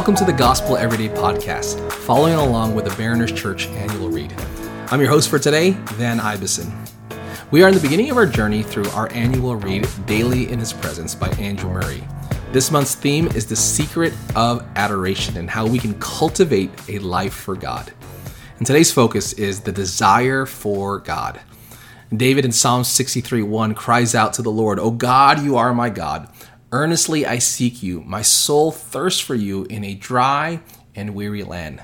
[0.00, 4.34] Welcome to the Gospel Everyday Podcast, following along with the Mariners Church annual read.
[4.90, 6.72] I'm your host for today, Van Ibeson.
[7.50, 10.72] We are in the beginning of our journey through our annual read, Daily in His
[10.72, 12.02] Presence by Andrew Murray.
[12.50, 17.34] This month's theme is the secret of adoration and how we can cultivate a life
[17.34, 17.92] for God.
[18.56, 21.42] And today's focus is the desire for God.
[22.16, 25.90] David in Psalm 63 1 cries out to the Lord, O God, you are my
[25.90, 26.28] God.
[26.72, 28.02] Earnestly I seek you.
[28.02, 30.60] My soul thirsts for you in a dry
[30.94, 31.82] and weary land.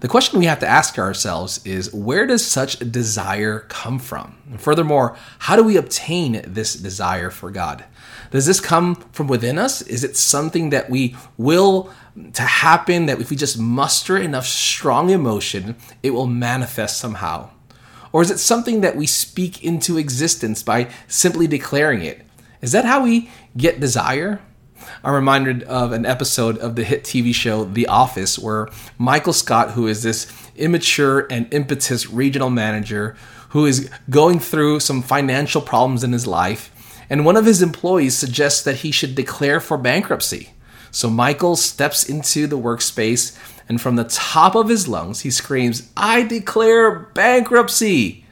[0.00, 4.36] The question we have to ask ourselves is where does such desire come from?
[4.50, 7.84] And furthermore, how do we obtain this desire for God?
[8.30, 9.82] Does this come from within us?
[9.82, 11.90] Is it something that we will
[12.32, 17.50] to happen that if we just muster enough strong emotion, it will manifest somehow?
[18.12, 22.23] Or is it something that we speak into existence by simply declaring it?
[22.64, 23.28] Is that how we
[23.58, 24.40] get desire?
[25.04, 29.72] I'm reminded of an episode of the hit TV show The Office where Michael Scott,
[29.72, 33.16] who is this immature and impetuous regional manager
[33.50, 36.70] who is going through some financial problems in his life,
[37.10, 40.54] and one of his employees suggests that he should declare for bankruptcy.
[40.90, 45.90] So Michael steps into the workspace and from the top of his lungs he screams,
[45.98, 48.24] I declare bankruptcy!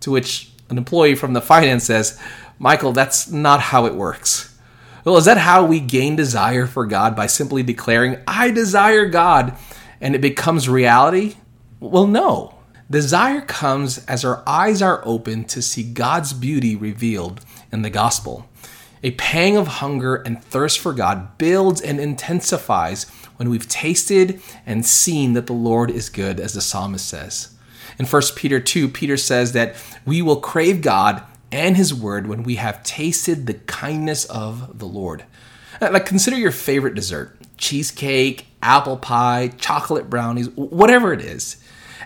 [0.00, 2.18] To which an employee from the finance says,
[2.58, 4.56] Michael, that's not how it works.
[5.04, 9.56] Well, is that how we gain desire for God by simply declaring, I desire God,
[10.00, 11.36] and it becomes reality?
[11.78, 12.54] Well, no.
[12.90, 18.48] Desire comes as our eyes are open to see God's beauty revealed in the gospel.
[19.02, 23.04] A pang of hunger and thirst for God builds and intensifies
[23.36, 27.55] when we've tasted and seen that the Lord is good, as the psalmist says.
[27.98, 32.42] In 1 Peter 2, Peter says that we will crave God and his word when
[32.42, 35.24] we have tasted the kindness of the Lord.
[35.80, 41.56] Uh, like consider your favorite dessert cheesecake, apple pie, chocolate brownies, whatever it is.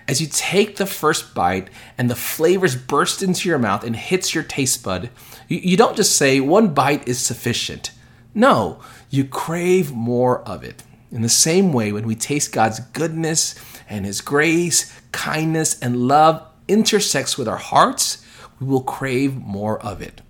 [0.07, 4.35] As you take the first bite and the flavors burst into your mouth and hits
[4.35, 5.11] your taste bud,
[5.49, 7.91] you don't just say one bite is sufficient.
[8.35, 10.83] No, you crave more of it.
[11.11, 13.57] In the same way, when we taste God's goodness
[13.91, 18.25] and His grace, kindness, and love intersects with our hearts,
[18.59, 20.23] we will crave more of it.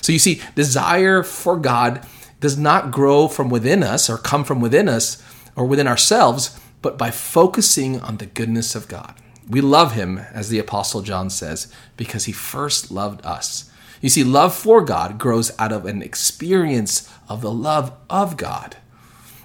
[0.00, 2.06] So you see, desire for God
[2.40, 5.22] does not grow from within us or come from within us
[5.56, 9.14] or within ourselves, but by focusing on the goodness of God.
[9.48, 13.70] We love him, as the Apostle John says, because he first loved us.
[14.00, 18.76] You see, love for God grows out of an experience of the love of God.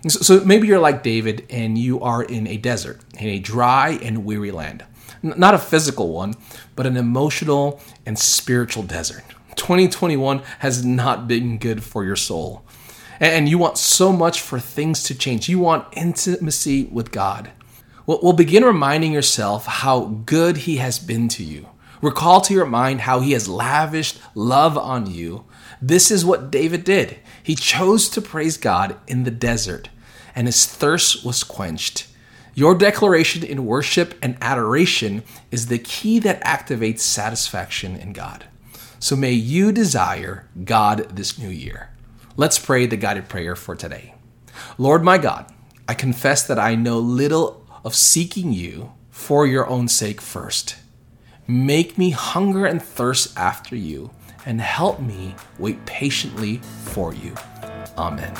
[0.07, 4.25] So maybe you're like David and you are in a desert, in a dry and
[4.25, 4.83] weary land
[5.23, 6.35] not a physical one,
[6.75, 9.23] but an emotional and spiritual desert.
[9.55, 12.65] 2021 has not been good for your soul.
[13.19, 15.47] And you want so much for things to change.
[15.47, 17.51] You want intimacy with God.
[18.05, 21.69] Well, begin reminding yourself how good He has been to you.
[22.03, 25.45] Recall to your mind how He has lavished love on you.
[25.81, 27.17] This is what David did.
[27.41, 29.87] He chose to praise God in the desert,
[30.35, 32.07] and his thirst was quenched.
[32.55, 38.45] Your declaration in worship and adoration is the key that activates satisfaction in God.
[38.99, 41.89] So may you desire God this new year.
[42.35, 44.13] Let's pray the guided prayer for today.
[44.77, 45.45] Lord my God,
[45.87, 50.75] I confess that I know little of seeking you for your own sake first.
[51.47, 54.11] Make me hunger and thirst after you,
[54.45, 57.35] and help me wait patiently for you.
[57.97, 58.33] Amen.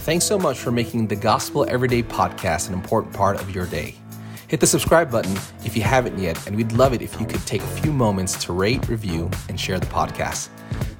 [0.00, 3.94] Thanks so much for making the Gospel Everyday podcast an important part of your day.
[4.48, 7.46] Hit the subscribe button if you haven't yet, and we'd love it if you could
[7.46, 10.48] take a few moments to rate, review, and share the podcast.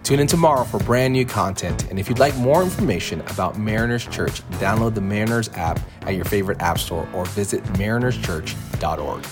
[0.03, 4.06] Tune in tomorrow for brand new content, and if you'd like more information about Mariners
[4.06, 9.27] Church, download the Mariners app at your favorite app store or visit marinerschurch.org.